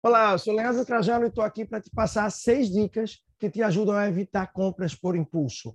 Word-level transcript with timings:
Olá, 0.00 0.30
eu 0.30 0.38
sou 0.38 0.54
Leandro 0.54 0.84
Trajano 0.84 1.24
e 1.24 1.28
estou 1.28 1.42
aqui 1.42 1.64
para 1.64 1.80
te 1.80 1.90
passar 1.90 2.30
seis 2.30 2.70
dicas 2.70 3.18
que 3.36 3.50
te 3.50 3.60
ajudam 3.64 3.96
a 3.96 4.06
evitar 4.06 4.46
compras 4.52 4.94
por 4.94 5.16
impulso. 5.16 5.74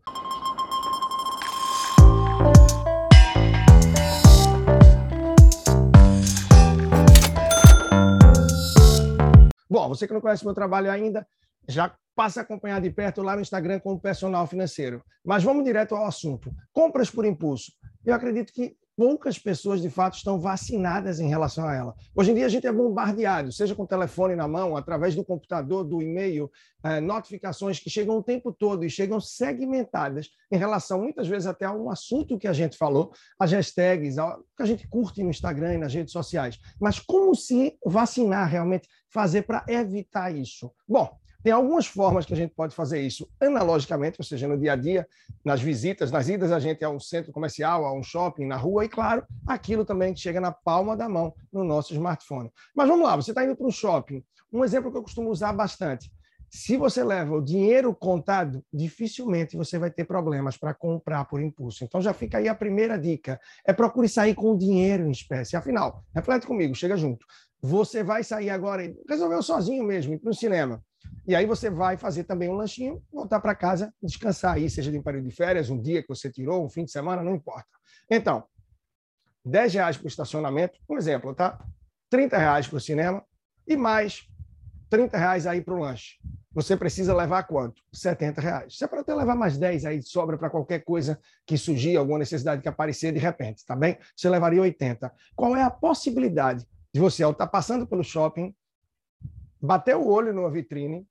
Bom, 9.69 9.89
você 9.89 10.07
que 10.07 10.13
não 10.13 10.21
conhece 10.21 10.45
meu 10.45 10.53
trabalho 10.53 10.89
ainda, 10.89 11.27
já 11.67 11.93
passa 12.15 12.39
a 12.39 12.43
acompanhar 12.43 12.79
de 12.79 12.89
perto 12.91 13.21
lá 13.21 13.35
no 13.35 13.41
Instagram 13.41 13.81
como 13.81 13.99
personal 13.99 14.47
financeiro. 14.47 15.03
Mas 15.21 15.43
vamos 15.43 15.65
direto 15.65 15.95
ao 15.95 16.05
assunto. 16.05 16.49
Compras 16.71 17.11
por 17.11 17.25
impulso. 17.25 17.73
Eu 18.05 18.13
acredito 18.13 18.53
que 18.53 18.77
poucas 18.95 19.39
pessoas 19.39 19.81
de 19.81 19.89
fato 19.89 20.15
estão 20.15 20.39
vacinadas 20.39 21.19
em 21.19 21.27
relação 21.27 21.67
a 21.67 21.75
ela. 21.75 21.95
Hoje 22.15 22.31
em 22.31 22.35
dia 22.35 22.45
a 22.45 22.49
gente 22.49 22.67
é 22.67 22.71
bombardeado, 22.71 23.51
seja 23.51 23.75
com 23.75 23.83
o 23.83 23.87
telefone 23.87 24.35
na 24.35 24.47
mão, 24.47 24.77
através 24.77 25.15
do 25.15 25.23
computador, 25.23 25.83
do 25.83 26.01
e-mail, 26.01 26.51
eh, 26.83 27.01
notificações 27.01 27.79
que 27.79 27.89
chegam 27.89 28.17
o 28.17 28.23
tempo 28.23 28.51
todo 28.51 28.85
e 28.85 28.89
chegam 28.89 29.19
segmentadas 29.19 30.29
em 30.51 30.57
relação 30.57 31.01
muitas 31.01 31.27
vezes 31.27 31.47
até 31.47 31.65
a 31.65 31.71
um 31.71 31.89
assunto 31.89 32.37
que 32.37 32.47
a 32.47 32.53
gente 32.53 32.77
falou, 32.77 33.11
as 33.39 33.51
hashtags, 33.51 34.15
que 34.55 34.63
a 34.63 34.65
gente 34.65 34.87
curte 34.87 35.23
no 35.23 35.29
Instagram 35.29 35.75
e 35.75 35.77
nas 35.77 35.93
redes 35.93 36.11
sociais. 36.11 36.59
Mas 36.79 36.99
como 36.99 37.33
se 37.35 37.77
vacinar 37.85 38.47
realmente, 38.47 38.87
fazer 39.09 39.43
para 39.43 39.65
evitar 39.67 40.35
isso? 40.35 40.71
Bom, 40.87 41.09
tem 41.43 41.51
algumas 41.51 41.85
formas 41.85 42.25
que 42.25 42.33
a 42.33 42.37
gente 42.37 42.53
pode 42.55 42.73
fazer 42.73 43.01
isso 43.01 43.29
analogicamente, 43.39 44.15
ou 44.19 44.23
seja, 44.25 44.47
no 44.47 44.57
dia 44.57 44.73
a 44.73 44.75
dia, 44.77 45.05
nas 45.43 45.61
visitas, 45.61 46.09
nas 46.09 46.29
idas 46.29 46.51
a 46.51 46.59
gente 46.59 46.83
a 46.85 46.89
um 46.89 46.99
centro 46.99 47.33
comercial, 47.33 47.85
a 47.85 47.93
um 47.93 48.01
shopping, 48.01 48.45
na 48.45 48.55
rua, 48.55 48.85
e 48.85 48.89
claro, 48.89 49.25
aquilo 49.45 49.83
também 49.83 50.15
chega 50.15 50.39
na 50.39 50.51
palma 50.51 50.95
da 50.95 51.09
mão 51.09 51.33
no 51.51 51.63
nosso 51.65 51.93
smartphone. 51.93 52.49
Mas 52.73 52.87
vamos 52.87 53.05
lá, 53.05 53.15
você 53.17 53.31
está 53.31 53.43
indo 53.43 53.55
para 53.55 53.67
um 53.67 53.71
shopping. 53.71 54.23
Um 54.51 54.63
exemplo 54.63 54.89
que 54.89 54.97
eu 54.97 55.03
costumo 55.03 55.29
usar 55.29 55.51
bastante. 55.51 56.09
Se 56.49 56.77
você 56.77 57.03
leva 57.03 57.35
o 57.35 57.41
dinheiro 57.41 57.95
contado, 57.95 58.63
dificilmente 58.71 59.57
você 59.57 59.79
vai 59.79 59.89
ter 59.89 60.05
problemas 60.05 60.55
para 60.55 60.71
comprar 60.71 61.25
por 61.25 61.41
impulso. 61.41 61.83
Então 61.83 61.99
já 61.99 62.13
fica 62.13 62.37
aí 62.37 62.47
a 62.47 62.53
primeira 62.53 62.95
dica: 62.95 63.41
é 63.65 63.73
procure 63.73 64.07
sair 64.07 64.35
com 64.35 64.51
o 64.51 64.57
dinheiro 64.57 65.07
em 65.07 65.11
espécie. 65.11 65.55
Afinal, 65.55 66.05
reflete 66.13 66.45
comigo, 66.45 66.75
chega 66.75 66.95
junto. 66.95 67.25
Você 67.59 68.03
vai 68.03 68.23
sair 68.23 68.51
agora 68.51 68.85
e 68.85 68.95
resolveu 69.09 69.41
sozinho 69.41 69.83
mesmo, 69.83 70.13
ir 70.13 70.19
para 70.19 70.29
o 70.29 70.35
cinema. 70.35 70.83
E 71.25 71.35
aí 71.35 71.45
você 71.45 71.69
vai 71.69 71.95
fazer 71.95 72.25
também 72.25 72.49
um 72.49 72.55
lanchinho, 72.55 73.01
voltar 73.11 73.39
para 73.39 73.55
casa, 73.55 73.93
descansar 74.01 74.55
aí, 74.55 74.69
seja 74.69 74.91
de 74.91 74.97
um 74.97 75.01
período 75.01 75.29
de 75.29 75.35
férias, 75.35 75.69
um 75.69 75.81
dia 75.81 76.01
que 76.01 76.09
você 76.09 76.29
tirou, 76.29 76.65
um 76.65 76.69
fim 76.69 76.83
de 76.83 76.91
semana, 76.91 77.23
não 77.23 77.35
importa. 77.35 77.69
Então, 78.09 78.43
10 79.45 79.73
reais 79.73 79.97
para 79.97 80.05
o 80.05 80.07
estacionamento, 80.07 80.77
um 80.89 80.97
exemplo, 80.97 81.33
tá? 81.33 81.63
30 82.09 82.37
reais 82.37 82.67
para 82.67 82.77
o 82.77 82.81
cinema 82.81 83.23
e 83.65 83.77
mais 83.77 84.27
30 84.89 85.17
reais 85.17 85.47
aí 85.47 85.61
para 85.61 85.73
o 85.73 85.79
lanche. 85.79 86.17
Você 86.53 86.77
precisa 86.77 87.15
levar 87.15 87.43
quanto? 87.43 87.81
70 87.93 88.41
reais. 88.41 88.77
Você 88.77 88.87
pode 88.87 89.01
até 89.01 89.15
levar 89.15 89.35
mais 89.35 89.57
10 89.57 89.85
aí, 89.85 90.01
sobra 90.03 90.37
para 90.37 90.49
qualquer 90.49 90.83
coisa 90.83 91.19
que 91.47 91.57
surgir, 91.57 91.95
alguma 91.95 92.19
necessidade 92.19 92.61
que 92.61 92.67
aparecer 92.67 93.11
de 93.11 93.19
repente, 93.19 93.65
tá 93.65 93.75
bem? 93.75 93.97
Você 94.15 94.29
levaria 94.29 94.61
80. 94.61 95.11
Qual 95.35 95.55
é 95.55 95.63
a 95.63 95.71
possibilidade 95.71 96.67
de 96.93 96.99
você, 96.99 97.23
ao 97.23 97.31
estar 97.31 97.45
tá 97.45 97.51
passando 97.51 97.87
pelo 97.87 98.03
shopping, 98.03 98.53
bater 99.59 99.95
o 99.95 100.07
olho 100.07 100.33
numa 100.33 100.51
vitrine 100.51 101.07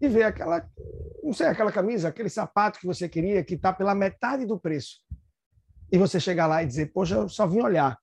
e 0.00 0.08
ver 0.08 0.24
aquela, 0.24 0.68
não 1.22 1.32
sei, 1.32 1.46
aquela 1.46 1.72
camisa, 1.72 2.08
aquele 2.08 2.28
sapato 2.28 2.78
que 2.78 2.86
você 2.86 3.08
queria, 3.08 3.44
que 3.44 3.54
está 3.54 3.72
pela 3.72 3.94
metade 3.94 4.46
do 4.46 4.58
preço. 4.58 5.00
E 5.90 5.98
você 5.98 6.20
chegar 6.20 6.46
lá 6.46 6.62
e 6.62 6.66
dizer, 6.66 6.92
poxa, 6.92 7.16
eu 7.16 7.28
só 7.28 7.46
vim 7.46 7.60
olhar. 7.60 7.98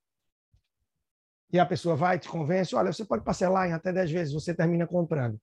E 1.52 1.60
a 1.60 1.66
pessoa 1.66 1.96
vai, 1.96 2.20
te 2.20 2.28
convence, 2.28 2.76
olha, 2.76 2.92
você 2.92 3.06
pode 3.06 3.24
parcelar 3.24 3.70
em 3.70 3.74
até 3.74 3.94
10 3.94 4.12
vezes, 4.12 4.34
você 4.34 4.54
termina 4.54 4.86
comprando. 4.86 5.40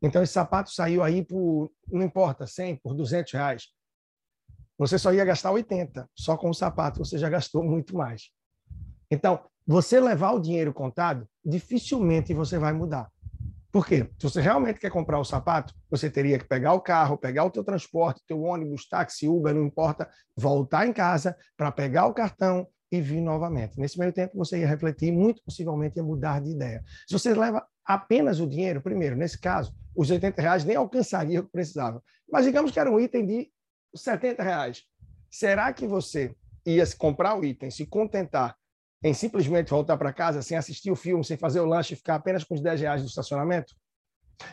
Então, 0.00 0.22
esse 0.22 0.34
sapato 0.34 0.70
saiu 0.70 1.02
aí 1.02 1.24
por, 1.24 1.72
não 1.88 2.02
importa, 2.02 2.46
100, 2.46 2.76
por 2.76 2.94
200 2.94 3.32
reais. 3.32 3.68
Você 4.78 4.98
só 4.98 5.12
ia 5.12 5.24
gastar 5.24 5.52
80, 5.52 6.08
só 6.14 6.36
com 6.36 6.50
o 6.50 6.54
sapato 6.54 6.98
você 6.98 7.16
já 7.16 7.30
gastou 7.30 7.64
muito 7.64 7.96
mais. 7.96 8.30
Então, 9.10 9.42
você 9.66 9.98
levar 9.98 10.32
o 10.32 10.40
dinheiro 10.40 10.72
contado, 10.72 11.26
dificilmente 11.44 12.34
você 12.34 12.58
vai 12.58 12.72
mudar. 12.72 13.10
Por 13.76 13.86
quê? 13.86 14.08
Se 14.18 14.22
você 14.22 14.40
realmente 14.40 14.80
quer 14.80 14.90
comprar 14.90 15.20
o 15.20 15.24
sapato, 15.24 15.74
você 15.90 16.08
teria 16.08 16.38
que 16.38 16.46
pegar 16.46 16.72
o 16.72 16.80
carro, 16.80 17.18
pegar 17.18 17.44
o 17.44 17.50
teu 17.50 17.62
transporte, 17.62 18.22
teu 18.26 18.40
ônibus, 18.40 18.88
táxi, 18.88 19.28
Uber, 19.28 19.54
não 19.54 19.66
importa, 19.66 20.08
voltar 20.34 20.86
em 20.86 20.94
casa 20.94 21.36
para 21.58 21.70
pegar 21.70 22.06
o 22.06 22.14
cartão 22.14 22.66
e 22.90 23.02
vir 23.02 23.20
novamente. 23.20 23.78
Nesse 23.78 23.98
meio 23.98 24.14
tempo, 24.14 24.34
você 24.34 24.60
ia 24.60 24.66
refletir, 24.66 25.12
muito 25.12 25.42
possivelmente 25.44 25.98
ia 25.98 26.02
mudar 26.02 26.40
de 26.40 26.52
ideia. 26.52 26.82
Se 27.06 27.12
você 27.12 27.34
leva 27.34 27.66
apenas 27.84 28.40
o 28.40 28.46
dinheiro, 28.46 28.80
primeiro, 28.80 29.14
nesse 29.14 29.38
caso, 29.38 29.74
os 29.94 30.10
80 30.10 30.40
reais 30.40 30.64
nem 30.64 30.76
alcançaria 30.76 31.40
o 31.40 31.44
que 31.44 31.52
precisava. 31.52 32.02
Mas 32.32 32.46
digamos 32.46 32.70
que 32.70 32.80
era 32.80 32.90
um 32.90 32.98
item 32.98 33.26
de 33.26 33.50
70 33.94 34.42
reais. 34.42 34.84
Será 35.30 35.70
que 35.74 35.86
você 35.86 36.34
ia 36.64 36.82
comprar 36.96 37.38
o 37.38 37.44
item, 37.44 37.70
se 37.70 37.84
contentar 37.84 38.56
em 39.02 39.14
simplesmente 39.14 39.70
voltar 39.70 39.96
para 39.96 40.12
casa 40.12 40.42
sem 40.42 40.56
assistir 40.56 40.90
o 40.90 40.96
filme, 40.96 41.24
sem 41.24 41.36
fazer 41.36 41.60
o 41.60 41.66
lanche 41.66 41.94
e 41.94 41.96
ficar 41.96 42.16
apenas 42.16 42.44
com 42.44 42.54
os 42.54 42.60
10 42.60 42.80
reais 42.80 43.02
do 43.02 43.08
estacionamento? 43.08 43.74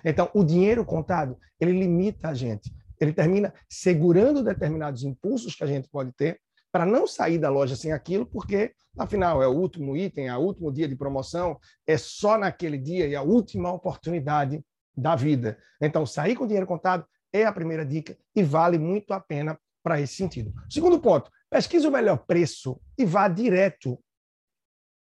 Então, 0.03 0.29
o 0.33 0.43
dinheiro 0.43 0.85
contado, 0.85 1.37
ele 1.59 1.71
limita 1.71 2.29
a 2.29 2.33
gente. 2.33 2.73
Ele 2.99 3.13
termina 3.13 3.53
segurando 3.69 4.43
determinados 4.43 5.03
impulsos 5.03 5.55
que 5.55 5.63
a 5.63 5.67
gente 5.67 5.89
pode 5.89 6.11
ter 6.13 6.39
para 6.71 6.85
não 6.85 7.05
sair 7.05 7.37
da 7.37 7.49
loja 7.49 7.75
sem 7.75 7.91
aquilo, 7.91 8.25
porque, 8.25 8.73
afinal, 8.97 9.43
é 9.43 9.47
o 9.47 9.51
último 9.51 9.95
item, 9.95 10.27
é 10.27 10.35
o 10.35 10.39
último 10.39 10.71
dia 10.71 10.87
de 10.87 10.95
promoção, 10.95 11.59
é 11.85 11.97
só 11.97 12.37
naquele 12.37 12.77
dia 12.77 13.05
e 13.05 13.15
a 13.15 13.21
última 13.21 13.71
oportunidade 13.71 14.63
da 14.95 15.15
vida. 15.15 15.57
Então, 15.79 16.05
sair 16.05 16.35
com 16.35 16.47
dinheiro 16.47 16.65
contado 16.65 17.05
é 17.31 17.45
a 17.45 17.53
primeira 17.53 17.85
dica 17.85 18.17
e 18.35 18.41
vale 18.41 18.77
muito 18.77 19.13
a 19.13 19.19
pena 19.19 19.59
para 19.83 19.99
esse 19.99 20.15
sentido. 20.15 20.53
Segundo 20.69 20.99
ponto, 20.99 21.29
pesquise 21.49 21.85
o 21.85 21.91
melhor 21.91 22.17
preço 22.25 22.79
e 22.97 23.05
vá 23.05 23.27
direto 23.27 23.99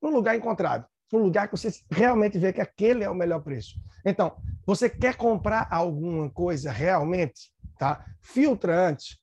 no 0.02 0.10
lugar 0.10 0.36
encontrado, 0.36 0.86
no 1.12 1.20
lugar 1.20 1.48
que 1.48 1.58
você 1.58 1.70
realmente 1.90 2.40
vê 2.40 2.52
que 2.52 2.62
aquele 2.62 3.04
é 3.04 3.10
o 3.10 3.16
melhor 3.16 3.42
preço. 3.42 3.76
Então, 4.06 4.36
você 4.66 4.90
quer 4.90 5.16
comprar 5.16 5.68
alguma 5.70 6.30
coisa 6.30 6.72
realmente, 6.72 7.52
tá? 7.78 8.06
Filtra 8.22 8.88
antes 8.88 9.18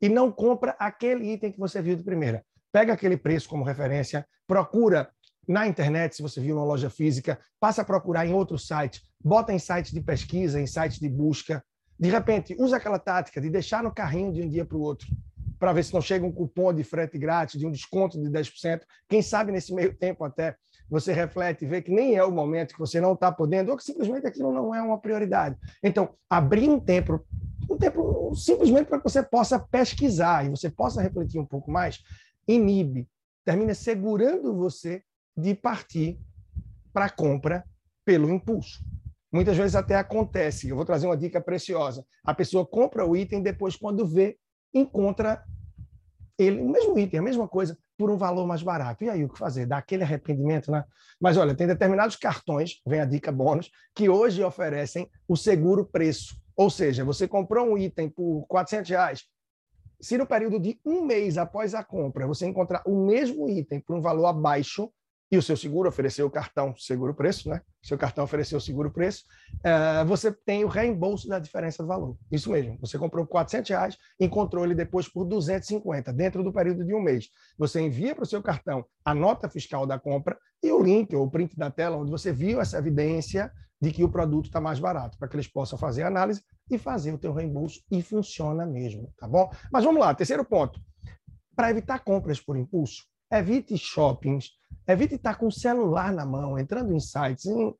e 0.00 0.08
não 0.08 0.30
compra 0.30 0.76
aquele 0.78 1.32
item 1.32 1.52
que 1.52 1.58
você 1.58 1.82
viu 1.82 1.96
de 1.96 2.04
primeira. 2.04 2.44
Pega 2.72 2.92
aquele 2.92 3.16
preço 3.16 3.48
como 3.48 3.64
referência, 3.64 4.26
procura 4.46 5.10
na 5.48 5.66
internet, 5.66 6.14
se 6.14 6.22
você 6.22 6.40
viu 6.40 6.54
numa 6.54 6.66
loja 6.66 6.88
física, 6.88 7.38
passa 7.58 7.82
a 7.82 7.84
procurar 7.84 8.26
em 8.26 8.32
outro 8.32 8.58
site, 8.58 9.02
bota 9.22 9.52
em 9.52 9.58
sites 9.58 9.90
de 9.92 10.00
pesquisa, 10.00 10.60
em 10.60 10.66
sites 10.66 10.98
de 10.98 11.08
busca. 11.08 11.64
De 11.98 12.08
repente, 12.08 12.54
usa 12.58 12.76
aquela 12.76 12.98
tática 12.98 13.40
de 13.40 13.50
deixar 13.50 13.82
no 13.82 13.92
carrinho 13.92 14.32
de 14.32 14.42
um 14.42 14.48
dia 14.48 14.64
para 14.64 14.76
o 14.76 14.80
outro 14.80 15.08
para 15.60 15.74
ver 15.74 15.84
se 15.84 15.92
não 15.92 16.00
chega 16.00 16.24
um 16.24 16.32
cupom 16.32 16.72
de 16.72 16.82
frete 16.82 17.18
grátis, 17.18 17.60
de 17.60 17.66
um 17.66 17.70
desconto 17.70 18.18
de 18.18 18.30
10%. 18.30 18.80
Quem 19.06 19.20
sabe 19.20 19.52
nesse 19.52 19.74
meio 19.74 19.94
tempo 19.94 20.24
até 20.24 20.56
você 20.88 21.12
reflete 21.12 21.64
e 21.64 21.68
vê 21.68 21.82
que 21.82 21.92
nem 21.92 22.16
é 22.16 22.24
o 22.24 22.32
momento 22.32 22.72
que 22.72 22.80
você 22.80 22.98
não 22.98 23.12
está 23.12 23.30
podendo, 23.30 23.70
ou 23.70 23.76
que 23.76 23.84
simplesmente 23.84 24.26
aquilo 24.26 24.52
não 24.52 24.74
é 24.74 24.80
uma 24.80 24.98
prioridade. 24.98 25.56
Então, 25.82 26.14
abrir 26.28 26.68
um 26.68 26.80
tempo, 26.80 27.24
um 27.70 27.76
tempo 27.76 28.34
simplesmente 28.34 28.88
para 28.88 28.98
que 28.98 29.04
você 29.04 29.22
possa 29.22 29.58
pesquisar 29.58 30.46
e 30.46 30.48
você 30.48 30.70
possa 30.70 31.02
refletir 31.02 31.38
um 31.38 31.46
pouco 31.46 31.70
mais, 31.70 32.02
inibe, 32.48 33.06
termina 33.44 33.74
segurando 33.74 34.56
você 34.56 35.02
de 35.36 35.54
partir 35.54 36.18
para 36.90 37.04
a 37.04 37.10
compra 37.10 37.64
pelo 38.02 38.30
impulso. 38.30 38.82
Muitas 39.30 39.56
vezes 39.56 39.76
até 39.76 39.94
acontece, 39.94 40.70
eu 40.70 40.74
vou 40.74 40.86
trazer 40.86 41.06
uma 41.06 41.16
dica 41.16 41.40
preciosa. 41.40 42.04
A 42.24 42.34
pessoa 42.34 42.66
compra 42.66 43.06
o 43.06 43.14
item 43.14 43.42
depois, 43.42 43.76
quando 43.76 44.06
vê, 44.06 44.36
encontra 44.72 45.44
ele, 46.38 46.60
o 46.60 46.68
mesmo 46.68 46.98
item, 46.98 47.20
a 47.20 47.22
mesma 47.22 47.46
coisa, 47.46 47.76
por 47.98 48.10
um 48.10 48.16
valor 48.16 48.46
mais 48.46 48.62
barato. 48.62 49.04
E 49.04 49.10
aí 49.10 49.24
o 49.24 49.28
que 49.28 49.38
fazer? 49.38 49.66
Dá 49.66 49.76
aquele 49.76 50.02
arrependimento, 50.02 50.70
né? 50.70 50.84
Mas 51.20 51.36
olha, 51.36 51.54
tem 51.54 51.66
determinados 51.66 52.16
cartões, 52.16 52.80
vem 52.86 53.00
a 53.00 53.04
dica 53.04 53.30
bônus, 53.30 53.70
que 53.94 54.08
hoje 54.08 54.42
oferecem 54.42 55.10
o 55.28 55.36
seguro 55.36 55.84
preço. 55.84 56.40
Ou 56.56 56.70
seja, 56.70 57.04
você 57.04 57.28
comprou 57.28 57.66
um 57.66 57.76
item 57.76 58.08
por 58.08 58.46
400 58.48 58.90
reais, 58.90 59.24
se 60.00 60.16
no 60.16 60.26
período 60.26 60.58
de 60.58 60.80
um 60.84 61.04
mês 61.04 61.36
após 61.36 61.74
a 61.74 61.84
compra 61.84 62.26
você 62.26 62.46
encontrar 62.46 62.82
o 62.86 63.06
mesmo 63.06 63.48
item 63.48 63.80
por 63.80 63.94
um 63.94 64.00
valor 64.00 64.26
abaixo, 64.26 64.90
e 65.30 65.38
o 65.38 65.42
seu 65.42 65.56
seguro 65.56 65.88
ofereceu 65.88 66.26
o 66.26 66.30
cartão 66.30 66.74
seguro 66.76 67.14
preço, 67.14 67.48
né? 67.48 67.62
Seu 67.80 67.96
cartão 67.96 68.24
ofereceu 68.24 68.58
o 68.58 68.60
seguro 68.60 68.90
preço, 68.90 69.24
uh, 69.58 70.04
você 70.04 70.32
tem 70.32 70.64
o 70.64 70.68
reembolso 70.68 71.28
da 71.28 71.38
diferença 71.38 71.82
do 71.82 71.86
valor. 71.86 72.16
Isso 72.32 72.50
mesmo. 72.50 72.76
Você 72.80 72.98
comprou 72.98 73.24
400 73.26 73.70
reais, 73.70 73.98
encontrou 74.18 74.64
ele 74.64 74.74
depois 74.74 75.08
por 75.08 75.24
250 75.24 76.12
dentro 76.12 76.42
do 76.42 76.52
período 76.52 76.84
de 76.84 76.92
um 76.92 77.00
mês. 77.00 77.28
Você 77.56 77.80
envia 77.80 78.14
para 78.14 78.24
o 78.24 78.26
seu 78.26 78.42
cartão 78.42 78.84
a 79.04 79.14
nota 79.14 79.48
fiscal 79.48 79.86
da 79.86 79.98
compra 79.98 80.36
e 80.62 80.72
o 80.72 80.82
link 80.82 81.14
ou 81.14 81.24
o 81.24 81.30
print 81.30 81.56
da 81.56 81.70
tela 81.70 81.96
onde 81.96 82.10
você 82.10 82.32
viu 82.32 82.60
essa 82.60 82.78
evidência 82.78 83.52
de 83.80 83.92
que 83.92 84.04
o 84.04 84.10
produto 84.10 84.46
está 84.46 84.60
mais 84.60 84.78
barato, 84.78 85.16
para 85.16 85.28
que 85.28 85.36
eles 85.36 85.48
possam 85.48 85.78
fazer 85.78 86.02
a 86.02 86.08
análise 86.08 86.42
e 86.70 86.76
fazer 86.76 87.12
o 87.12 87.18
teu 87.18 87.32
reembolso 87.32 87.80
e 87.90 88.02
funciona 88.02 88.66
mesmo, 88.66 89.12
tá 89.16 89.26
bom? 89.26 89.50
Mas 89.72 89.84
vamos 89.84 90.00
lá, 90.00 90.14
terceiro 90.14 90.44
ponto. 90.44 90.78
Para 91.56 91.70
evitar 91.70 92.00
compras 92.00 92.40
por 92.40 92.56
impulso, 92.56 93.04
evite 93.32 93.78
shoppings, 93.78 94.50
evite 94.86 95.14
estar 95.14 95.36
com 95.36 95.46
o 95.46 95.52
celular 95.52 96.12
na 96.12 96.24
mão, 96.24 96.58
entrando 96.58 96.92
em 96.92 97.00
sites, 97.00 97.46
em 97.46 97.74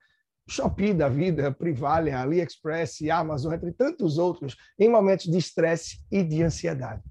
Shopee 0.49 0.93
da 0.93 1.09
vida, 1.09 1.53
Privalia, 1.53 2.19
AliExpress, 2.19 3.09
Amazon, 3.11 3.53
entre 3.53 3.73
tantos 3.73 4.19
outros, 4.19 4.57
em 4.79 4.89
momentos 4.89 5.27
de 5.27 5.39
estresse 5.39 6.05
e 6.11 6.23
de 6.23 6.43
ansiedade. 6.43 7.03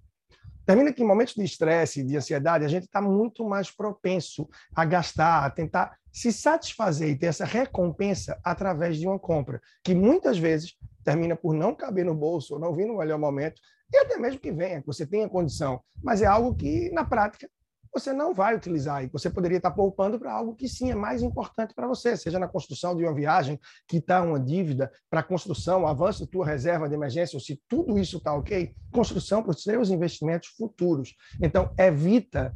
Termina 0.65 0.93
que 0.93 1.01
em 1.01 1.07
momentos 1.07 1.33
de 1.33 1.43
estresse 1.43 2.01
e 2.01 2.03
de 2.03 2.17
ansiedade, 2.17 2.63
a 2.63 2.67
gente 2.67 2.83
está 2.83 3.01
muito 3.01 3.43
mais 3.43 3.71
propenso 3.71 4.47
a 4.75 4.85
gastar, 4.85 5.45
a 5.45 5.49
tentar 5.49 5.97
se 6.11 6.31
satisfazer 6.31 7.09
e 7.09 7.15
ter 7.17 7.27
essa 7.27 7.45
recompensa 7.45 8.39
através 8.43 8.97
de 8.97 9.07
uma 9.07 9.17
compra, 9.17 9.61
que 9.83 9.95
muitas 9.95 10.37
vezes 10.37 10.75
termina 11.03 11.35
por 11.35 11.53
não 11.53 11.73
caber 11.73 12.05
no 12.05 12.13
bolso 12.13 12.53
ou 12.53 12.59
não 12.59 12.75
vir 12.75 12.85
no 12.85 12.97
melhor 12.97 13.17
momento, 13.17 13.59
e 13.91 13.97
até 13.97 14.17
mesmo 14.17 14.39
que 14.39 14.51
venha, 14.51 14.81
que 14.81 14.87
você 14.87 15.07
tenha 15.07 15.27
condição, 15.27 15.81
mas 16.03 16.21
é 16.21 16.25
algo 16.25 16.53
que, 16.53 16.91
na 16.91 17.03
prática, 17.03 17.49
você 17.93 18.13
não 18.13 18.33
vai 18.33 18.55
utilizar 18.55 19.03
e 19.03 19.07
você 19.07 19.29
poderia 19.29 19.57
estar 19.57 19.71
poupando 19.71 20.19
para 20.19 20.31
algo 20.31 20.55
que 20.55 20.67
sim 20.67 20.91
é 20.91 20.95
mais 20.95 21.21
importante 21.21 21.73
para 21.73 21.87
você, 21.87 22.15
seja 22.15 22.39
na 22.39 22.47
construção 22.47 22.95
de 22.95 23.03
uma 23.03 23.13
viagem, 23.13 23.59
que 23.87 23.97
está 23.97 24.21
uma 24.21 24.39
dívida, 24.39 24.91
para 25.09 25.23
construção, 25.23 25.87
avanço 25.87 26.27
tua 26.27 26.45
reserva 26.45 26.87
de 26.87 26.95
emergência, 26.95 27.35
ou 27.35 27.41
se 27.41 27.61
tudo 27.67 27.97
isso 27.97 28.17
está 28.17 28.33
ok, 28.33 28.73
construção 28.91 29.41
para 29.41 29.51
os 29.51 29.63
seus 29.63 29.89
investimentos 29.89 30.49
futuros. 30.49 31.15
Então, 31.41 31.73
evita 31.77 32.55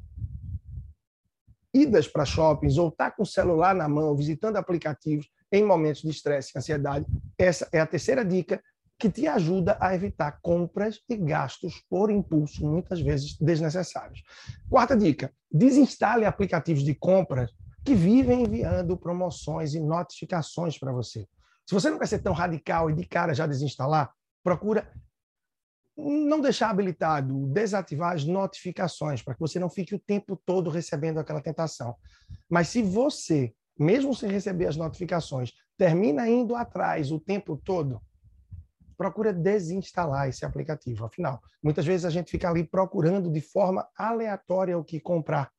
idas 1.74 2.07
para 2.07 2.25
shoppings 2.25 2.77
ou 2.77 2.89
estar 2.89 3.09
tá 3.09 3.15
com 3.15 3.24
o 3.24 3.25
celular 3.25 3.74
na 3.74 3.89
mão, 3.89 4.15
visitando 4.15 4.57
aplicativos 4.57 5.27
em 5.51 5.63
momentos 5.63 6.01
de 6.01 6.09
estresse 6.09 6.51
e 6.53 6.57
ansiedade. 6.57 7.06
Essa 7.38 7.68
é 7.71 7.79
a 7.79 7.88
terceira 7.88 8.24
dica 8.24 8.62
que 9.03 9.09
te 9.09 9.27
ajuda 9.27 9.77
a 9.81 9.94
evitar 9.94 10.39
compras 10.41 11.01
e 11.09 11.17
gastos 11.17 11.83
por 11.89 12.09
impulso, 12.09 12.65
muitas 12.65 13.01
vezes 13.01 13.38
desnecessários. 13.38 14.23
Quarta 14.69 14.95
dica: 14.95 15.29
desinstale 15.51 16.23
aplicativos 16.23 16.85
de 16.85 16.95
compras 16.95 17.51
que 17.83 17.94
vivem 17.94 18.44
enviando 18.44 18.95
promoções 18.95 19.73
e 19.73 19.81
notificações 19.81 20.79
para 20.79 20.94
você. 20.94 21.27
Se 21.67 21.75
você 21.75 21.89
não 21.89 22.00
quer 22.00 22.07
ser 22.07 22.19
tão 22.19 22.31
radical 22.31 22.89
e 22.89 22.94
de 22.94 23.05
cara 23.05 23.33
já 23.33 23.45
desinstalar, 23.45 24.09
procura 24.41 24.89
não 25.97 26.39
deixar 26.39 26.69
habilitado, 26.69 27.47
desativar 27.47 28.13
as 28.13 28.23
notificações 28.23 29.21
para 29.21 29.33
que 29.33 29.41
você 29.41 29.59
não 29.59 29.69
fique 29.69 29.94
o 29.94 30.00
tempo 30.00 30.41
todo 30.45 30.69
recebendo 30.69 31.19
aquela 31.19 31.41
tentação. 31.41 31.94
Mas 32.50 32.69
se 32.69 32.81
você, 32.81 33.53
mesmo 33.77 34.15
sem 34.15 34.31
receber 34.31 34.67
as 34.67 34.77
notificações, 34.77 35.51
termina 35.77 36.25
indo 36.25 36.55
atrás 36.55 37.11
o 37.11 37.19
tempo 37.19 37.57
todo, 37.57 38.01
procura 38.97 39.33
desinstalar 39.33 40.29
esse 40.29 40.45
aplicativo. 40.45 41.05
Afinal, 41.05 41.41
muitas 41.61 41.85
vezes 41.85 42.05
a 42.05 42.09
gente 42.09 42.31
fica 42.31 42.49
ali 42.49 42.63
procurando 42.63 43.31
de 43.31 43.41
forma 43.41 43.87
aleatória 43.97 44.77
o 44.77 44.83
que 44.83 44.99
comprar. 44.99 45.51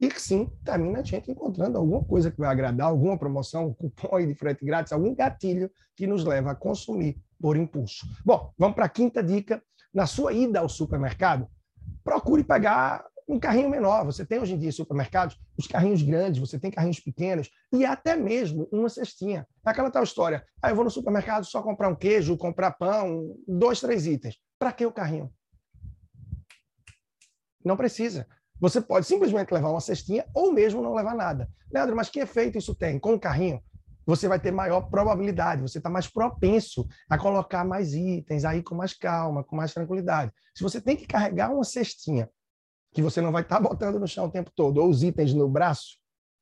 E 0.00 0.10
sim, 0.18 0.50
termina 0.64 1.00
a 1.00 1.02
gente 1.02 1.30
encontrando 1.30 1.76
alguma 1.76 2.02
coisa 2.02 2.30
que 2.30 2.38
vai 2.38 2.48
agradar, 2.48 2.86
alguma 2.86 3.18
promoção, 3.18 3.66
um 3.66 3.74
cupom 3.74 4.18
de 4.26 4.34
frete 4.34 4.64
grátis, 4.64 4.92
algum 4.92 5.14
gatilho 5.14 5.70
que 5.94 6.06
nos 6.06 6.24
leva 6.24 6.52
a 6.52 6.54
consumir 6.54 7.20
por 7.38 7.54
impulso. 7.54 8.06
Bom, 8.24 8.50
vamos 8.56 8.74
para 8.74 8.86
a 8.86 8.88
quinta 8.88 9.22
dica. 9.22 9.62
Na 9.92 10.06
sua 10.06 10.32
ida 10.32 10.60
ao 10.60 10.68
supermercado, 10.68 11.46
procure 12.02 12.42
pegar 12.42 13.04
um 13.30 13.38
carrinho 13.38 13.70
menor. 13.70 14.04
Você 14.04 14.26
tem 14.26 14.40
hoje 14.40 14.54
em 14.54 14.58
dia 14.58 14.72
supermercados, 14.72 15.38
os 15.56 15.66
carrinhos 15.66 16.02
grandes, 16.02 16.40
você 16.40 16.58
tem 16.58 16.70
carrinhos 16.70 16.98
pequenos 16.98 17.48
e 17.72 17.84
até 17.84 18.16
mesmo 18.16 18.68
uma 18.72 18.88
cestinha. 18.88 19.46
É 19.64 19.70
aquela 19.70 19.90
tal 19.90 20.02
história. 20.02 20.44
Ah, 20.60 20.70
eu 20.70 20.74
vou 20.74 20.84
no 20.84 20.90
supermercado 20.90 21.44
só 21.44 21.62
comprar 21.62 21.88
um 21.88 21.94
queijo, 21.94 22.36
comprar 22.36 22.72
pão, 22.72 23.36
dois, 23.46 23.80
três 23.80 24.06
itens. 24.06 24.36
Para 24.58 24.72
que 24.72 24.84
o 24.84 24.92
carrinho? 24.92 25.32
Não 27.64 27.76
precisa. 27.76 28.26
Você 28.60 28.80
pode 28.80 29.06
simplesmente 29.06 29.54
levar 29.54 29.70
uma 29.70 29.80
cestinha 29.80 30.26
ou 30.34 30.52
mesmo 30.52 30.82
não 30.82 30.94
levar 30.94 31.14
nada. 31.14 31.48
Leandro, 31.72 31.94
mas 31.94 32.10
que 32.10 32.18
efeito 32.18 32.58
isso 32.58 32.74
tem? 32.74 32.98
Com 32.98 33.14
o 33.14 33.20
carrinho, 33.20 33.62
você 34.04 34.26
vai 34.26 34.40
ter 34.40 34.50
maior 34.50 34.82
probabilidade, 34.90 35.62
você 35.62 35.78
está 35.78 35.88
mais 35.88 36.08
propenso 36.08 36.86
a 37.08 37.16
colocar 37.16 37.64
mais 37.64 37.94
itens 37.94 38.44
aí 38.44 38.62
com 38.62 38.74
mais 38.74 38.92
calma, 38.92 39.44
com 39.44 39.54
mais 39.54 39.72
tranquilidade. 39.72 40.32
Se 40.54 40.64
você 40.64 40.80
tem 40.80 40.96
que 40.96 41.06
carregar 41.06 41.54
uma 41.54 41.62
cestinha 41.62 42.28
que 42.92 43.02
você 43.02 43.20
não 43.20 43.32
vai 43.32 43.42
estar 43.42 43.60
botando 43.60 43.98
no 43.98 44.08
chão 44.08 44.26
o 44.26 44.30
tempo 44.30 44.50
todo, 44.54 44.78
ou 44.78 44.88
os 44.88 45.02
itens 45.02 45.32
no 45.32 45.48
braço, 45.48 46.00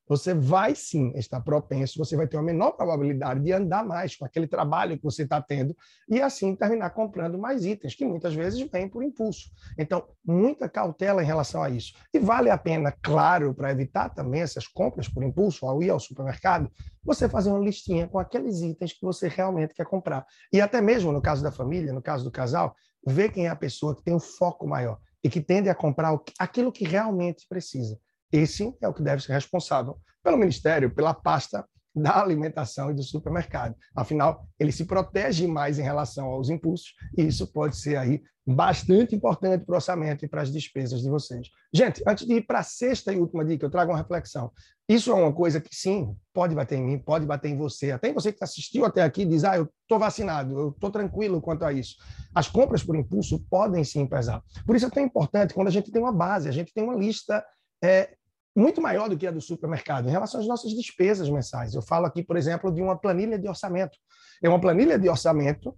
você 0.09 0.33
vai 0.33 0.75
sim 0.75 1.13
estar 1.15 1.41
propenso, 1.41 1.99
você 1.99 2.17
vai 2.17 2.27
ter 2.27 2.39
uma 2.39 2.43
menor 2.43 2.73
probabilidade 2.73 3.41
de 3.41 3.53
andar 3.53 3.85
mais 3.85 4.17
com 4.17 4.25
aquele 4.25 4.47
trabalho 4.47 4.97
que 4.97 5.05
você 5.05 5.25
está 5.25 5.41
tendo 5.41 5.77
e 6.09 6.21
assim 6.21 6.57
terminar 6.57 6.91
comprando 6.91 7.39
mais 7.39 7.67
itens, 7.67 7.95
que 7.95 8.07
muitas 8.07 8.35
vezes 8.35 8.59
vêm 8.71 8.89
por 8.89 9.03
impulso. 9.03 9.51
Então, 9.77 10.09
muita 10.25 10.69
cautela 10.69 11.23
em 11.23 11.27
relação 11.27 11.63
a 11.63 11.69
isso. 11.69 11.93
E 12.13 12.19
vale 12.19 12.49
a 12.49 12.57
pena, 12.57 12.91
claro, 13.03 13.55
para 13.55 13.71
evitar 13.71 14.09
também 14.09 14.41
essas 14.41 14.67
compras 14.67 15.09
por 15.09 15.23
impulso, 15.23 15.67
ao 15.67 15.83
ir 15.83 15.91
ao 15.91 16.01
supermercado, 16.01 16.71
você 17.05 17.29
fazer 17.29 17.51
uma 17.51 17.59
listinha 17.59 18.09
com 18.09 18.19
aqueles 18.19 18.63
itens 18.63 18.95
que 18.95 19.05
você 19.05 19.29
realmente 19.29 19.75
quer 19.75 19.85
comprar. 19.85 20.25
E 20.51 20.61
até 20.61 20.81
mesmo 20.81 21.13
no 21.13 21.21
caso 21.21 21.43
da 21.43 21.53
família, 21.53 21.93
no 21.93 22.01
caso 22.01 22.25
do 22.25 22.31
casal, 22.31 22.75
ver 23.07 23.31
quem 23.31 23.47
é 23.47 23.51
a 23.51 23.57
pessoa 23.57 23.95
que 23.95 24.03
tem 24.03 24.15
um 24.15 24.21
foco 24.21 24.67
maior 24.67 24.99
e 25.23 25.29
que 25.29 25.41
tende 25.41 25.69
a 25.69 25.75
comprar 25.75 26.17
aquilo 26.39 26.73
que 26.73 26.85
realmente 26.85 27.47
precisa. 27.49 27.99
Esse 28.33 28.77
é 28.81 28.89
o 28.89 28.95
que 28.95 29.03
deve 29.03 29.23
ser 29.23 29.33
responsável 29.33 29.99
pelo 30.23 30.37
Ministério, 30.37 30.95
pela 30.95 31.15
pasta 31.15 31.67
da 31.95 32.21
alimentação 32.21 32.91
e 32.91 32.95
do 32.95 33.03
supermercado. 33.03 33.75
Afinal, 33.95 34.47
ele 34.59 34.73
se 34.73 34.85
protege 34.85 35.47
mais 35.47 35.79
em 35.79 35.83
relação 35.83 36.27
aos 36.27 36.51
impulsos 36.51 36.95
e 37.17 37.27
isso 37.27 37.47
pode 37.53 37.77
ser 37.77 37.97
aí 37.97 38.23
bastante 38.47 39.15
importante 39.15 39.65
para 39.65 39.75
o 39.75 39.77
orçamento 39.77 40.25
e 40.25 40.29
para 40.29 40.41
as 40.41 40.51
despesas 40.51 41.03
de 41.03 41.11
vocês. 41.11 41.49
Gente, 41.73 42.03
antes 42.07 42.27
de 42.27 42.35
ir 42.35 42.47
para 42.47 42.61
a 42.61 42.63
sexta 42.63 43.13
e 43.13 43.19
última 43.19 43.45
dica, 43.45 43.67
eu 43.67 43.71
trago 43.71 43.93
uma 43.93 43.99
reflexão. 43.99 44.51
Isso 44.89 45.11
é 45.11 45.15
uma 45.15 45.33
coisa 45.35 45.61
que, 45.61 45.75
sim, 45.75 46.17
pode 46.33 46.55
bater 46.55 46.79
em 46.79 46.83
mim, 46.83 46.99
pode 46.99 47.27
bater 47.27 47.51
em 47.51 47.59
você. 47.59 47.91
Até 47.91 48.11
você 48.11 48.33
que 48.33 48.43
assistiu 48.43 48.87
até 48.87 49.03
aqui 49.03 49.27
diz, 49.27 49.45
ah, 49.45 49.59
eu 49.59 49.69
estou 49.83 49.99
vacinado, 49.99 50.59
eu 50.59 50.69
estou 50.71 50.91
tranquilo 50.91 51.43
quanto 51.43 51.63
a 51.63 51.73
isso. 51.75 51.97
As 52.35 52.49
compras 52.49 52.83
por 52.83 52.97
impulso 52.97 53.45
podem 53.51 53.85
sim 53.85 54.07
pesar. 54.07 54.43
Por 54.67 54.75
isso 54.75 54.87
é 54.87 54.91
tão 54.91 55.05
importante 55.05 55.53
quando 55.53 55.69
a 55.69 55.73
gente 55.73 55.93
tem 55.93 56.01
uma 56.01 56.13
base, 56.13 56.49
a 56.49 56.53
gente 56.53 56.73
tem 56.73 56.83
uma 56.83 56.95
lista 56.95 57.45
é, 57.85 58.17
muito 58.59 58.83
maior 58.83 59.09
do 59.09 59.17
que 59.17 59.27
a 59.27 59.31
do 59.31 59.41
supermercado 59.41 60.09
em 60.09 60.11
relação 60.11 60.41
às 60.41 60.47
nossas 60.49 60.73
despesas 60.73 61.31
mensais. 61.31 61.75
Eu 61.75 61.83
falo 61.83 62.07
aqui, 62.07 62.25
por 62.25 62.37
exemplo, 62.37 62.73
de 62.73 62.83
uma 62.83 62.99
planilha 62.99 63.39
de 63.39 63.49
orçamento. 63.49 63.97
É 64.43 64.49
uma 64.49 64.61
planilha 64.61 64.99
de 64.99 65.09
orçamento 65.09 65.75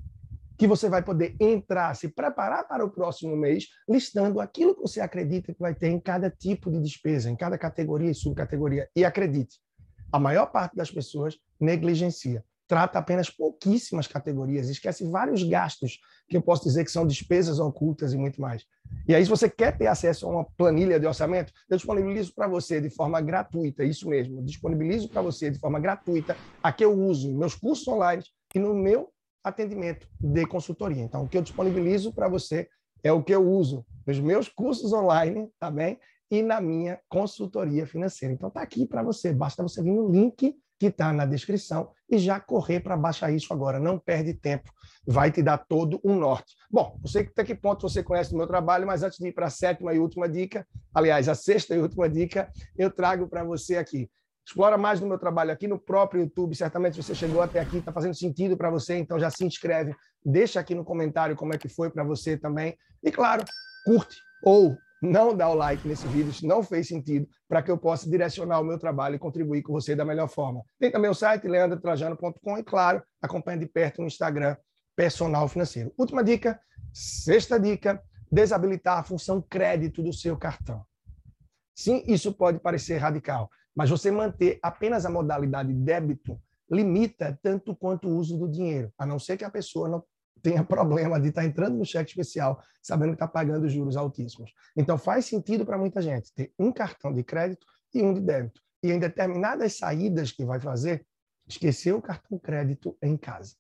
que 0.57 0.67
você 0.67 0.89
vai 0.89 1.03
poder 1.03 1.37
entrar, 1.39 1.95
se 1.95 2.09
preparar 2.09 2.67
para 2.67 2.85
o 2.85 2.91
próximo 2.91 3.37
mês, 3.37 3.67
listando 3.89 4.41
aquilo 4.41 4.75
que 4.75 4.81
você 4.81 5.01
acredita 5.01 5.53
que 5.53 5.61
vai 5.61 5.75
ter 5.75 5.89
em 5.89 6.01
cada 6.01 6.31
tipo 6.31 6.71
de 6.71 6.81
despesa, 6.81 7.31
em 7.31 7.37
cada 7.37 7.59
categoria 7.59 8.11
e 8.11 8.15
subcategoria. 8.15 8.89
E 8.97 9.05
acredite, 9.05 9.59
a 10.11 10.19
maior 10.19 10.47
parte 10.47 10.75
das 10.75 10.91
pessoas 10.91 11.39
negligencia 11.61 12.45
trata 12.71 13.01
apenas 13.01 13.29
pouquíssimas 13.29 14.07
categorias, 14.07 14.69
esquece 14.69 15.05
vários 15.11 15.43
gastos 15.43 15.99
que 16.29 16.37
eu 16.37 16.41
posso 16.41 16.63
dizer 16.63 16.85
que 16.85 16.93
são 16.93 17.05
despesas 17.05 17.59
ocultas 17.59 18.13
e 18.13 18.17
muito 18.17 18.41
mais. 18.41 18.65
E 19.09 19.15
aí, 19.15 19.25
se 19.25 19.29
você 19.29 19.51
quer 19.51 19.77
ter 19.77 19.89
acesso 19.89 20.25
a 20.25 20.31
uma 20.31 20.45
planilha 20.45 21.01
de 21.01 21.05
orçamento, 21.05 21.53
eu 21.69 21.77
disponibilizo 21.77 22.33
para 22.33 22.47
você 22.47 22.81
de 22.81 22.89
forma 22.89 23.21
gratuita, 23.21 23.83
isso 23.83 24.09
mesmo, 24.09 24.41
disponibilizo 24.45 25.09
para 25.09 25.21
você 25.21 25.51
de 25.51 25.59
forma 25.59 25.81
gratuita 25.81 26.37
a 26.63 26.71
que 26.71 26.85
eu 26.85 26.97
uso 26.97 27.37
meus 27.37 27.57
cursos 27.57 27.89
online 27.89 28.23
e 28.55 28.61
no 28.61 28.73
meu 28.73 29.09
atendimento 29.43 30.07
de 30.21 30.47
consultoria. 30.47 31.03
Então, 31.03 31.25
o 31.25 31.29
que 31.29 31.39
eu 31.39 31.43
disponibilizo 31.43 32.13
para 32.13 32.29
você 32.29 32.69
é 33.03 33.13
o 33.13 33.21
que 33.21 33.35
eu 33.35 33.45
uso 33.45 33.85
nos 34.07 34.21
meus 34.21 34.49
cursos 34.49 34.93
online, 34.93 35.51
tá 35.59 35.73
bem? 35.73 35.99
E 36.31 36.41
na 36.41 36.61
minha 36.61 37.01
consultoria 37.09 37.85
financeira. 37.85 38.33
Então, 38.33 38.47
está 38.47 38.63
aqui 38.63 38.87
para 38.87 39.03
você. 39.03 39.33
Basta 39.33 39.61
você 39.61 39.83
vir 39.83 39.91
no 39.91 40.09
link 40.09 40.55
que 40.81 40.87
está 40.87 41.13
na 41.13 41.27
descrição 41.27 41.91
e 42.11 42.19
já 42.19 42.41
correr 42.41 42.81
para 42.81 42.97
baixar 42.97 43.31
isso 43.31 43.53
agora. 43.53 43.79
Não 43.79 43.99
perde 43.99 44.33
tempo, 44.33 44.73
vai 45.07 45.31
te 45.31 45.43
dar 45.43 45.59
todo 45.59 46.01
um 46.03 46.17
norte. 46.17 46.57
Bom, 46.71 46.99
não 46.99 47.07
sei 47.07 47.25
até 47.25 47.45
que 47.45 47.55
ponto 47.55 47.87
você 47.87 48.03
conhece 48.03 48.33
o 48.33 48.39
meu 48.39 48.47
trabalho, 48.47 48.87
mas 48.87 49.03
antes 49.03 49.19
de 49.19 49.29
ir 49.29 49.33
para 49.33 49.47
a 49.47 49.51
sétima 49.51 49.93
e 49.93 49.99
última 49.99 50.27
dica, 50.27 50.67
aliás, 50.95 51.29
a 51.29 51.35
sexta 51.35 51.75
e 51.75 51.79
última 51.79 52.09
dica, 52.09 52.51
eu 52.79 52.91
trago 52.91 53.29
para 53.29 53.45
você 53.45 53.77
aqui. 53.77 54.11
Explora 54.43 54.79
mais 54.79 55.03
no 55.03 55.07
meu 55.07 55.19
trabalho 55.19 55.53
aqui 55.53 55.69
no 55.69 55.79
próprio 55.79 56.23
YouTube. 56.23 56.57
Certamente 56.57 57.01
você 57.01 57.15
chegou 57.15 57.43
até 57.43 57.61
aqui, 57.61 57.77
está 57.77 57.93
fazendo 57.93 58.15
sentido 58.15 58.57
para 58.57 58.71
você, 58.71 58.97
então 58.97 59.19
já 59.19 59.29
se 59.29 59.45
inscreve, 59.45 59.95
deixa 60.25 60.59
aqui 60.59 60.75
no 60.75 60.83
comentário 60.83 61.37
como 61.37 61.55
é 61.55 61.59
que 61.59 61.69
foi 61.69 61.91
para 61.91 62.03
você 62.03 62.39
também. 62.39 62.75
E 63.03 63.13
claro, 63.13 63.45
curte 63.85 64.17
ou 64.43 64.75
não 65.01 65.35
dá 65.35 65.49
o 65.49 65.55
like 65.55 65.87
nesse 65.87 66.07
vídeo 66.09 66.33
se 66.33 66.47
não 66.47 66.63
fez 66.63 66.89
sentido, 66.89 67.27
para 67.49 67.63
que 67.63 67.71
eu 67.71 67.79
possa 67.79 68.09
direcionar 68.09 68.61
o 68.61 68.65
meu 68.65 68.79
trabalho 68.79 69.15
e 69.15 69.19
contribuir 69.19 69.63
com 69.63 69.73
você 69.73 69.97
da 69.97 70.05
melhor 70.05 70.29
forma. 70.29 70.63
Tem 70.79 70.91
também 70.91 71.11
o 71.11 71.15
site 71.15 71.49
leandratrajano.com 71.49 72.59
e, 72.59 72.63
claro, 72.63 73.03
acompanhe 73.21 73.59
de 73.59 73.67
perto 73.67 74.01
no 74.01 74.07
Instagram 74.07 74.57
Personal 74.95 75.49
Financeiro. 75.49 75.93
Última 75.97 76.23
dica, 76.23 76.61
sexta 76.93 77.59
dica, 77.59 78.03
desabilitar 78.31 78.99
a 78.99 79.03
função 79.03 79.41
crédito 79.41 80.03
do 80.03 80.13
seu 80.13 80.37
cartão. 80.37 80.85
Sim, 81.75 82.05
isso 82.07 82.33
pode 82.35 82.61
parecer 82.61 82.99
radical, 82.99 83.51
mas 83.75 83.89
você 83.89 84.11
manter 84.11 84.59
apenas 84.63 85.07
a 85.07 85.11
modalidade 85.11 85.73
débito 85.73 86.39
limita 86.71 87.39
tanto 87.43 87.75
quanto 87.75 88.09
o 88.09 88.17
uso 88.17 88.39
do 88.39 88.49
dinheiro, 88.49 88.93
a 88.97 89.05
não 89.05 89.19
ser 89.19 89.37
que 89.37 89.45
a 89.45 89.51
pessoa 89.51 89.89
não 89.89 90.05
tenha 90.43 90.63
problema 90.65 91.21
de 91.21 91.29
estar 91.29 91.43
tá 91.43 91.47
entrando 91.47 91.77
no 91.77 91.85
cheque 91.85 92.11
especial 92.11 92.63
sabendo 92.83 93.11
que 93.11 93.17
está 93.17 93.29
pagando 93.29 93.69
juros 93.69 93.97
altíssimos. 93.97 94.53
Então, 94.77 94.97
faz 94.97 95.27
sentido 95.27 95.65
para 95.67 95.79
muita 95.79 96.01
gente 96.01 96.33
ter 96.35 96.53
um 96.59 96.73
cartão 96.73 97.13
de 97.13 97.23
crédito 97.23 97.67
e 97.95 98.03
um 98.03 98.15
de 98.15 98.21
débito. 98.21 98.61
E 98.83 98.91
em 98.91 98.99
determinadas 98.99 99.77
saídas 99.77 100.33
que 100.33 100.45
vai 100.45 100.59
fazer, 100.59 101.07
esqueceu 101.47 101.99
o 101.99 102.03
cartão 102.03 102.39
crédito 102.39 102.97
em 103.03 103.17
casa. 103.17 103.55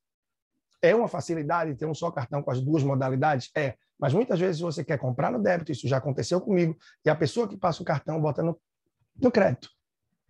É 0.82 0.94
uma 0.94 1.08
facilidade 1.08 1.74
ter 1.74 1.84
um 1.84 1.94
só 1.94 2.10
cartão 2.10 2.42
com 2.42 2.50
as 2.50 2.60
duas 2.60 2.82
modalidades? 2.82 3.50
É. 3.54 3.74
Mas 3.98 4.14
muitas 4.14 4.40
vezes 4.40 4.60
você 4.60 4.82
quer 4.82 4.98
comprar 4.98 5.30
no 5.30 5.42
débito, 5.42 5.70
isso 5.70 5.86
já 5.86 5.98
aconteceu 5.98 6.40
comigo, 6.40 6.74
e 7.04 7.10
a 7.10 7.14
pessoa 7.14 7.46
que 7.46 7.56
passa 7.56 7.82
o 7.82 7.84
cartão 7.84 8.18
bota 8.18 8.42
no, 8.42 8.58
no 9.20 9.30
crédito. 9.30 9.68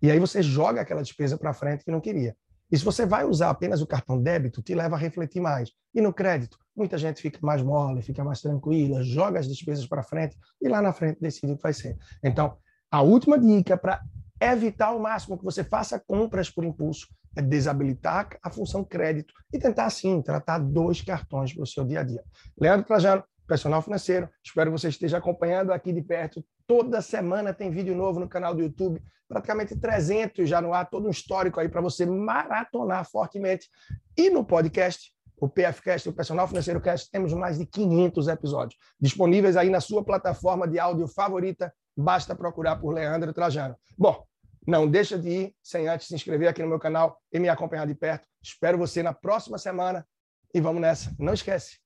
E 0.02 0.10
aí 0.10 0.18
você 0.18 0.42
joga 0.42 0.80
aquela 0.80 1.02
despesa 1.02 1.38
para 1.38 1.52
frente 1.52 1.84
que 1.84 1.90
não 1.90 2.00
queria. 2.00 2.36
E 2.70 2.78
se 2.78 2.84
você 2.84 3.04
vai 3.04 3.24
usar 3.24 3.50
apenas 3.50 3.80
o 3.80 3.86
cartão 3.86 4.20
débito, 4.20 4.62
te 4.62 4.74
leva 4.74 4.96
a 4.96 4.98
refletir 4.98 5.40
mais. 5.40 5.72
E 5.94 6.00
no 6.00 6.12
crédito, 6.12 6.56
muita 6.76 6.96
gente 6.96 7.20
fica 7.20 7.38
mais 7.42 7.62
mole, 7.62 8.02
fica 8.02 8.22
mais 8.22 8.40
tranquila, 8.40 9.02
joga 9.02 9.40
as 9.40 9.48
despesas 9.48 9.86
para 9.86 10.02
frente 10.02 10.36
e 10.60 10.68
lá 10.68 10.80
na 10.80 10.92
frente 10.92 11.20
decide 11.20 11.52
o 11.52 11.56
que 11.56 11.62
vai 11.62 11.72
ser. 11.72 11.96
Então, 12.22 12.56
a 12.90 13.02
última 13.02 13.38
dica 13.38 13.76
para 13.76 14.00
evitar 14.40 14.86
ao 14.86 14.98
máximo 14.98 15.36
que 15.36 15.44
você 15.44 15.62
faça 15.62 15.98
compras 15.98 16.48
por 16.48 16.64
impulso 16.64 17.06
é 17.36 17.42
desabilitar 17.42 18.28
a 18.42 18.50
função 18.50 18.82
crédito 18.82 19.32
e 19.52 19.58
tentar, 19.58 19.86
assim, 19.86 20.20
tratar 20.22 20.58
dois 20.58 21.00
cartões 21.00 21.52
para 21.52 21.62
o 21.62 21.66
seu 21.66 21.84
dia 21.84 22.00
a 22.00 22.02
dia. 22.02 22.24
Leandro 22.58 22.86
Trajano, 22.86 23.22
personal 23.46 23.82
financeiro. 23.82 24.28
Espero 24.44 24.72
que 24.72 24.78
você 24.78 24.88
esteja 24.88 25.18
acompanhando 25.18 25.72
aqui 25.72 25.92
de 25.92 26.02
perto. 26.02 26.44
Toda 26.70 27.02
semana 27.02 27.52
tem 27.52 27.68
vídeo 27.68 27.96
novo 27.96 28.20
no 28.20 28.28
canal 28.28 28.54
do 28.54 28.62
YouTube, 28.62 29.02
praticamente 29.26 29.74
300 29.74 30.48
já 30.48 30.60
no 30.60 30.72
ar, 30.72 30.88
todo 30.88 31.08
um 31.08 31.10
histórico 31.10 31.58
aí 31.58 31.68
para 31.68 31.80
você 31.80 32.06
maratonar 32.06 33.04
fortemente. 33.10 33.68
E 34.16 34.30
no 34.30 34.44
podcast, 34.44 35.12
o 35.36 35.48
PFcast, 35.48 36.08
o 36.08 36.12
Personal 36.12 36.46
Financeiro 36.46 36.80
Cast, 36.80 37.10
temos 37.10 37.32
mais 37.32 37.58
de 37.58 37.66
500 37.66 38.28
episódios 38.28 38.80
disponíveis 39.00 39.56
aí 39.56 39.68
na 39.68 39.80
sua 39.80 40.04
plataforma 40.04 40.68
de 40.68 40.78
áudio 40.78 41.08
favorita. 41.08 41.74
Basta 41.96 42.36
procurar 42.36 42.76
por 42.76 42.94
Leandro 42.94 43.32
Trajano. 43.32 43.74
Bom, 43.98 44.24
não 44.64 44.88
deixa 44.88 45.18
de 45.18 45.28
ir 45.28 45.54
sem 45.60 45.88
antes 45.88 46.06
se 46.06 46.14
inscrever 46.14 46.48
aqui 46.48 46.62
no 46.62 46.68
meu 46.68 46.78
canal 46.78 47.18
e 47.32 47.40
me 47.40 47.48
acompanhar 47.48 47.84
de 47.88 47.96
perto. 47.96 48.28
Espero 48.40 48.78
você 48.78 49.02
na 49.02 49.12
próxima 49.12 49.58
semana 49.58 50.06
e 50.54 50.60
vamos 50.60 50.80
nessa. 50.80 51.12
Não 51.18 51.34
esquece, 51.34 51.80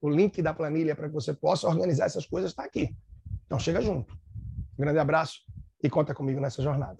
o 0.00 0.10
link 0.10 0.42
da 0.42 0.52
planilha 0.52 0.96
para 0.96 1.06
que 1.06 1.14
você 1.14 1.32
possa 1.32 1.68
organizar 1.68 2.06
essas 2.06 2.26
coisas 2.26 2.50
está 2.50 2.64
aqui. 2.64 2.92
Então 3.46 3.58
chega 3.58 3.80
junto. 3.80 4.12
Um 4.78 4.82
grande 4.82 4.98
abraço 4.98 5.40
e 5.82 5.88
conta 5.88 6.14
comigo 6.14 6.40
nessa 6.40 6.62
jornada. 6.62 6.98